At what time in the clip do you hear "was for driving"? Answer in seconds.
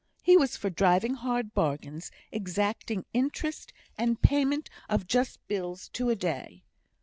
0.35-1.13